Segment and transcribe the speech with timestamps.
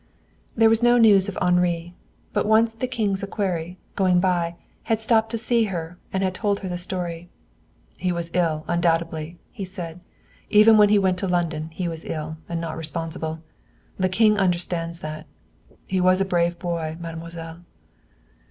[0.55, 1.93] There was no news of Henri,
[2.33, 6.61] but once the King's equerry, going by, had stopped to see her and had told
[6.61, 7.29] her the story.
[7.99, 9.99] "He was ill, undoubtedly," he said.
[10.49, 13.43] "Even when he went to London he was ill, and not responsible.
[13.99, 15.27] The King understands that.
[15.85, 17.59] He was a brave boy, mademoiselle."